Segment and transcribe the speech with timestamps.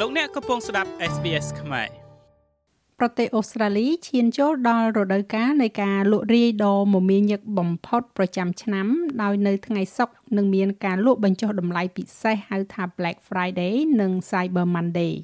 [0.00, 1.88] លោកអ្នកកំពុងស្ដាប់ SBS ខ្មែរ
[2.98, 8.86] ប្រទេសអូស្ត្រាលីឈានចូលដល់រដូវកាលនៃការលក់រាយដ៏មមាញឹកបំផុតប្រចាំឆ្នាំ
[9.22, 15.14] ដោយនៅថ្ងៃសុក្រនឹងមានការលក់បញ្ចុះតម្លៃពិសេសហៅថា Black Friday និង Cyber Monday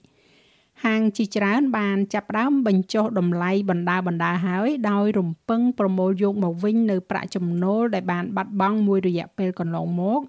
[0.85, 10.21] ហាងជាច្រើនបានចាប់ផ្ដើមបញ្ចុះតម្លៃបណ្ដាបណ្ដាហើយដោយរំពឹងប្រមូលយកមកវិញនៅប្រាក់ចំណូលដែលបានបាត់បង់មួយរយៈពេលកន្លងមក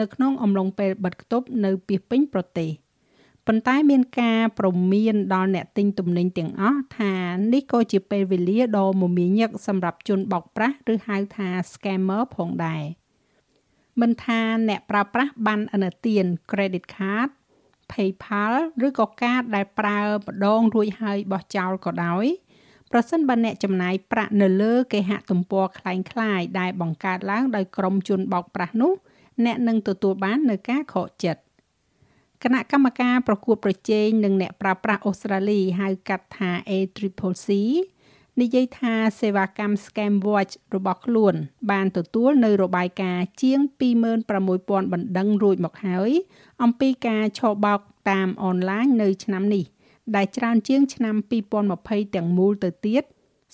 [0.00, 2.70] នៅក្នុងអំឡុងពេលបិទគប់នៅពាសពេញប្រទេស
[3.49, 7.13] ប៉ុន្តែមានការប្រមានដល់អ្នកទិញទំនិញទាំងអស់ថា
[7.53, 12.83] នេះក៏ជាពេលវេលាដ៏មមាញឹកសម្រាប់ជនបោកប្រាស់ឬហៅថា scammer ផងដែរ
[14.01, 17.29] មិនថាអ្នកប្រើប្រាស់ប័ណ្ណឥណទាន credit card
[17.91, 18.53] PayPal
[18.87, 22.25] ឬក៏កាតដែលប្រើម្ដងរួចហើយបោះចោលក៏ដោយ
[22.91, 28.93] ប្រសិនបើអ្នកចំណាយប្រាក់នៅលើគេហទំព័រคล้ายៗដែលបង្កើតឡើងដោយក្រុមជនបោកប្រាស់នោះ
[29.45, 31.41] អ្នកនឹងទទួលបាននៅការខកចិត្ត
[32.44, 37.48] គណៈកម្មការប្រកួតប្រជែងនឹងអ្នកប្រើប្រាស់អូស្ត្រាលីហៅកាត់ថា ACCC
[38.40, 41.34] និយាយថាសេវាកម្ម Scam Watch របស់ខ្លួន
[41.70, 43.60] បានទទួលនៅរបាយការណ៍ជាង
[44.30, 46.10] 26000បណ្ដឹងរួចមកហើយ
[46.62, 49.64] អំពីការឆបោកតាមអនឡាញនៅឆ្នាំនេះ
[50.16, 51.14] ដែលច្រើនជាងឆ្នាំ
[51.64, 53.04] 2020ទាំងមូលទៅទៀត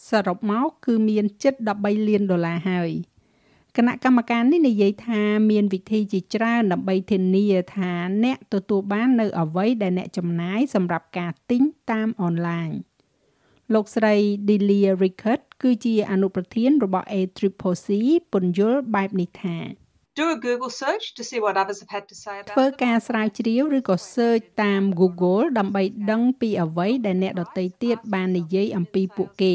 [0.09, 2.91] សរុបមកគឺមានជិត13លានដុល្លារហើយ
[3.77, 7.47] គណៈកម្មការនេះនិយាយថាមានវិធីជាច្រើនដើម្បីធានា
[7.77, 7.93] ថា
[8.25, 12.69] អ្នកទទួលបាននៅអ្វីដែលអ្នកចំណាយសម្រាប់ការទិញតាមអនឡាញ
[13.75, 14.15] លោកស្រី
[14.49, 17.89] Delia Rickert គឺជាអនុប្រធានរបស់ ACCC
[18.33, 19.59] ពន្យល់បែបនេះថា
[20.21, 24.45] do a Google search to see what others have had to say about ធ្វើការស្រាវជ្រាវឬក៏ search
[24.63, 29.55] តាម Google ដើម្បីដឹងពីអ្វីដែលអ្នកដទៃទៀតបាននិយាយអំពីពួកគេ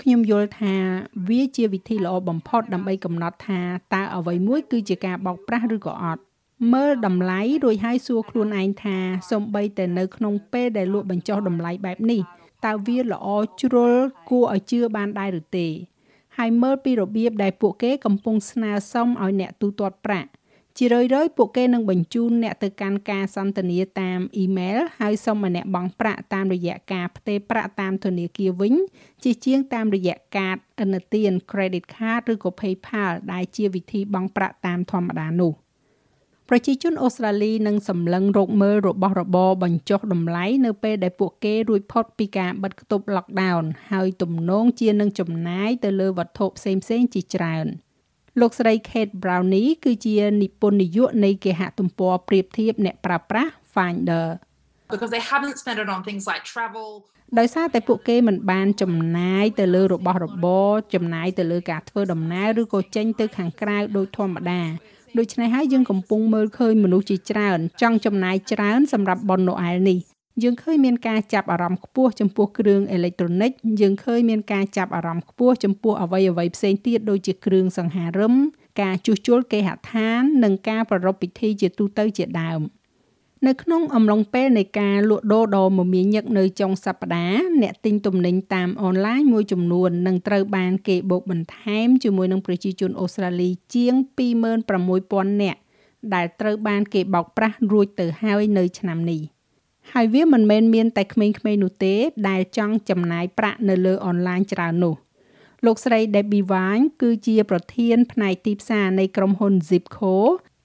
[0.00, 0.74] ខ្ញុំយល់ថា
[1.28, 3.60] វាជាវិធីល្អបំផុតដើម្បីកំណត់ថា
[3.94, 6.22] តើអ្វីមួយគឺជាការបោកប្រាស់ឬក៏អត់
[6.72, 8.96] មើលតម្លៃរួចហើយសួរខ្លួនឯងថា
[9.30, 12.20] សំបីតែនៅក្នុងពេលដែលលក់បញ្ចុះតម្លៃបែបនេះ
[12.66, 13.28] តើវាល្អ
[13.60, 13.94] ជ្រុល
[14.30, 15.66] គួរឲ្យជឿបានដែរឬទេ
[16.38, 20.28] ហើយមើលពីរបៀបដែលពួកគេកំពុងស្នើសុំឲ្យអ្នកទូទាត់ប្រាក់
[20.82, 28.74] ជារឿយៗពួកគេនឹងបញ្ជូនអ្នកទៅកាន់ការសន្ទនាតាមអ៊ីមែលហើយសុំឲ្យអ្នកបង់ប្រាក់តាមរយៈការផ្ទេរប្រាក់តាមធនាគារវិញ
[29.22, 35.54] ជាជាងតាមរយៈកាតឥណទាន credit card ឬក៏ PayPal ដែលជាវិធីបង់ប្រាក់តាមធម្មតានោះ។
[36.48, 47.66] ប្រជាជនអូស្ត្រាលីនឹងសម្លឹងរកមើលរបស់របរបញ្ចុះតម្លៃនៅពេលដែលពួកគេរួចផុតពីការបិទគប់ lockdown ហើយទំនងជានឹងចំណាយទៅលើវត្ថុផ្សេងៗជាច្រើន
[48.38, 54.26] លោកស្រី Kate Brownie គឺជានិពន្ធនាយកនៃគេហទំព័រប្រៀបធៀបអ្នកប្រើប្រាស់ Finder
[54.92, 56.88] because they haven't spent it on things like travel
[57.38, 64.62] ដោយសារតែពួកគេមិនបានចំណាយទៅលើរបស់របរចំណាយទៅលើការធ្វើដំណើរឬក៏ចេញទៅខាងក្រៅដោយធម្មតា
[65.18, 69.98] ដូច្នេះហើយយើងកំពុងមើលឃើញមនុស្សជាច្រើនចង់ចំណាយច្រើនសម្រាប់ប៉ុនណូអែលនេះ
[70.42, 78.34] យើងឃើញមានការចាប់អារម្មណ៍ខ្ពស់ចំពោះគ្រឿងអេឡិចត្រូនិកយើងឃើញមានការចាប់អារម្មណ៍ខ្ពស់ចំពោះអ្វីអ្វីផ្សេងទៀតដូចជាគ្រឿងសង្ហារឹម
[78.82, 82.62] ការជួសជុលគេហដ្ឋាន និងការប្រារព្ធពិធីជាទូទៅជាដើម។
[83.48, 93.94] នៅក្នុងអំឡុងពេលនៃការលក់ដូរដ៏មមាញឹកនៅចុងសប្តាហ៍អ្នកទិញទំនិញតាមអនឡាញមួយចំនួននឹងត្រូវបានគេបូកបន្ថែមជាមួយនឹងប្រជាជនអូស្ត្រាលីជាង
[94.68, 95.60] 26000នាក់
[96.14, 99.20] ដែលត្រូវបានគេបោកប្រាស់រួចទៅហើយនៅឆ្នាំនេះ
[99.94, 101.94] ហើយវាមិនមែនមានតែក្មេងៗនោះទេ
[102.28, 104.94] ដែលចង់ចំណាយប្រាក់នៅលើអនឡាញច្រើននោះ
[105.66, 110.14] លោកស្រី Debbie Vine គឺជាប្រធាន ផ្នែកទីផ្សារនៃក្រុមហ៊ុន Zipco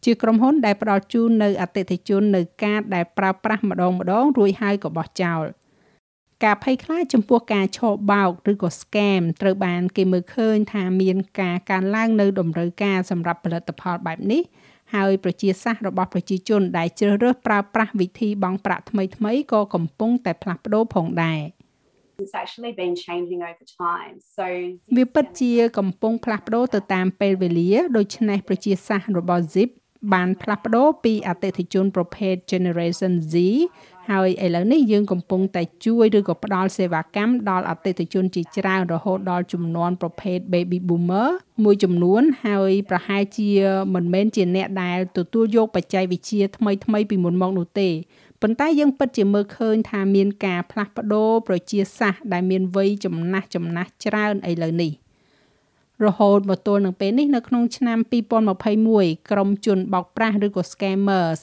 [0.06, 5.44] ជាក្រុមហ៊ុនដែលផ្ដល់ជូននៅអតិថិជននៅកាតដែលប្រើប្រាស់ម្ដងម្ដងរួចហើយក៏បោះចោល
[6.44, 7.80] ការភ័យខ្លាចចំពោះការឆ
[8.12, 14.42] បោកឬក៏ scam ត្រូវបាន គេមើលឃើញថាមានការកើនឡើងនៅតម្រូវការសម្រាប់ផលិតផលបែបនេះ
[14.96, 21.42] ហើយប្រជាសាស្ត្ររបស់ប្រជាជនដែលជ្រើសរើសប្រើប្រាស់វិធីបង់ប្រាក់ថ្មីៗក៏កំពុងតែផ្លាស់ប្ដូរផងដែរ
[22.24, 24.46] it's actually been changing over time so
[24.96, 29.70] វាពិតជាកំពុងផ្លាស់ប្ដូរទៅតាមពេលវេលាដូច្នេះប្រជាសាស្ត្ររបស់ Zip
[30.14, 33.36] បានផ្លាស់ប្ដូរពីអតិថិជនប្រភេទ Generation Z
[34.10, 41.30] ហើយឥឡូវនេះយើងកំពុងតែជួយឬក៏ផ្ដល់សេវាកម្មដល់អតិថិជនជាច្រើនរហូតដល់ចំនួនប្រភេទ Baby Boomer
[41.64, 43.50] មួយចំនួនហើយប្រហែលជា
[43.96, 47.90] មិនមែនជាអ្នកដែលទទួលយកបច្ចេកវិទ្យាថ្មីថ្មីពីមុនមកនោះទេ
[48.42, 54.92] ប៉ុន្តែយើងពិតជាមើលឃើញថាមានការផ្លាស់ប្ដូរប្រជាសាស្ត្រដែលមានវ័យចំណាស់ចំណាស់ច្រើនឥឡូវនេះ
[56.07, 57.99] រហូតមកទល់នឹងពេលនេះនៅក្នុងឆ្នាំ
[58.65, 61.41] 2021ក្រុមជនបោកប្រាស់ឬក៏ scammers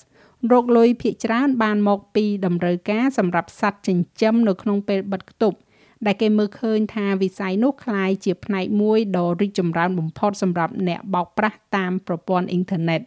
[0.52, 5.58] រកលុយភាគច្រើនបានមកពីតម្រូវការសម្រាប់សត្វចិញ្ចឹមនៅក្នុងពេលបិទគប់
[6.06, 13.02] ដែលគេមើលឃើញថាវិស័យនោះคล้ายជាផ្នែកមួយដ៏រីកចម្រើនបំផុតសម្រាប់អ្នកបោកប្រាស់តាមប្រព័ន្ធអ៊ីនធឺណិត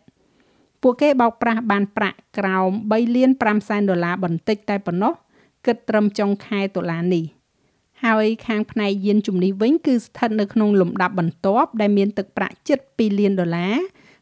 [0.82, 5.12] ពួកគេបោកប្រាស់បានប្រាក់ក្រោម3លាន5សែនដុល្លារបន្តិចតែប៉ុណ្ណោះ
[5.66, 7.24] គិតត្រឹមចុងខែតុលានេះ
[8.03, 13.75] ហើយខាងផ្នែកយានជំនិះវិញគឺស្ថិតនៅក្នុងលំដាប់បន្ទាប់ដែលមានទឹកប្រាក់ជិត2លានដុល្លារ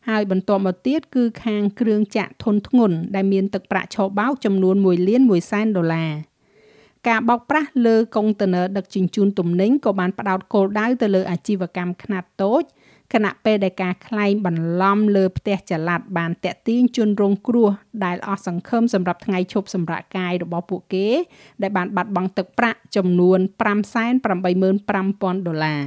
[0.10, 6.12] ហើយបន្ទាប់មកទៀតគឺខាងគ្រឿងចាក់ធុនធ្ងន់ដែលមានទឹកប្រាក់ឆបោកចំនួន1លាន1សែនដុល្លារ
[7.08, 12.64] ការបោកប្រាស់លើកុងតឺន័រដឹកជញ្ជូនទំនិញក៏បានផ្ដោតគោលដៅទៅលើអាជីវកម្មខ្នាតតូច
[13.14, 17.70] ខណៈពេលដែលការក្លែងបន្លំលើផ្ទះចល័តបានតាក់ទាញជនរងគ្រោះ
[18.06, 21.08] ដែលអស់សង្ឃឹមសម្រាប់ថ្ងៃឈប់សម្រាកកាយរបស់ពួកគេ
[21.62, 23.40] ដែលបានបាត់បង់ទឹកប្រាក់ចំនួន
[24.22, 25.82] 585,000ដុល្លារ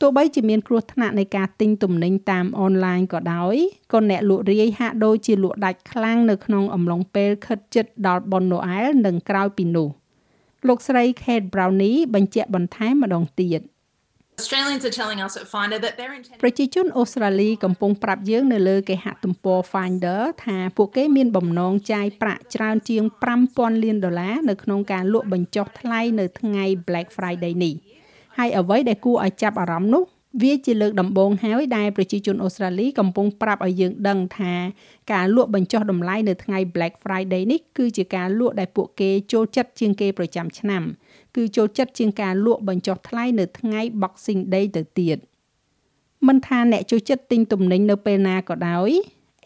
[0.00, 3.56] ទោះបីជាមានគ្រោះថ្នាក់នៃការទិញទំនិញតាមអនឡាញក៏ដោយ
[3.92, 9.88] ក៏អ្នកលក់រាយហាក់ដូចជាលក់ដាច់ខ្លាំងនៅក្នុងអំឡុងពេលខិតជិតដល់បុណ្យណូអែលនិងក្រោយពីនោះ
[10.66, 13.60] លោកស្រី Kate Brownie បញ្ជាក់បន្ថែមម្ដងទៀត។
[16.42, 23.04] ប្រជាជនអូស្ត្រាលីកំពុងប្រាប់យើងនៅលើគេហទំព័រ Finder ថាពួកគេមានបំណងចាយប្រាក់ច្រើនជាង
[23.42, 27.74] 5000លានដុល្លារនៅក្នុងការលក់បញ្ចុះថ្លៃនៅថ្ងៃ Black Friday នេះ
[28.38, 30.04] ហើយអ្វីដែលគួរឲ្យចាប់អារម្មណ៍នោះ
[30.42, 34.54] វាជាលើកដំបូងហើយដែលប្រជាជនអូស្ត្រាលីកំពុងប្រាប់ឲ្យយើងដឹងថា
[35.12, 40.82] ការលក់បញ្ចុះតម្លៃនៅថ្ងៃ Black Friday នេះគឺជាការលក់ដែលពួកគេចូលចិត្តជាងគេប្រចាំឆ្នាំ
[41.36, 45.18] គឺចូលចិត្តជាងការលក់បញ្ចុះថ្លៃនៅថ្ងៃ Boxing Day ទៅទៀត
[46.26, 48.90] មិនថាអ្នកចូលចិត្តទិញទំនិញនៅពេលណាក៏ដោយ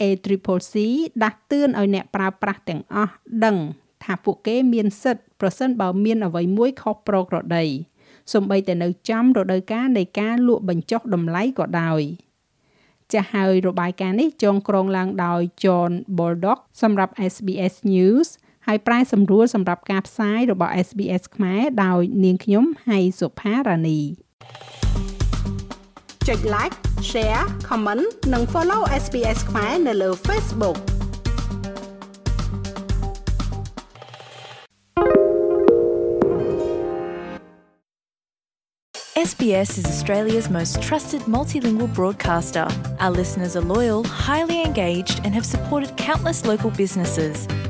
[0.00, 0.74] ACCC
[1.22, 3.14] ដាស់តឿនឲ្យអ្នកប្រើប្រាស់ទាំងអស់
[3.44, 3.56] ដឹង
[4.04, 7.64] ថាពួកគេមានសិទ្ធិប្រសិនបើមានអ្វីមួយខុសប្រក្រតី
[8.32, 12.02] សូម្បីតែនៅចំរដូវកាលនៃការលក់បញ្ចុះតម្លៃក៏ដោយ
[13.12, 18.28] ចាស់ហើយរបាយការណ៍នេះចងក្រងឡើងដោយ John Baldock សម្រាប់ SBS News
[18.69, 24.01] ហើយប្រែសម្រួលសម្រាប់ការផ្សាយរបស់ SBS ខ្មែរដោយនាងខ្ញុំហៃសុផារ៉ានី
[26.27, 26.75] ចុច like
[27.09, 30.77] share comment និង follow SBS ខ្មែរនៅលើ Facebook
[39.29, 42.67] SBS is Australia's most trusted multilingual broadcaster.
[42.99, 47.47] Our listeners are loyal, highly engaged, and have supported countless local businesses.